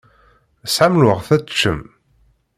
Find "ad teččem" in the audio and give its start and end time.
1.35-1.81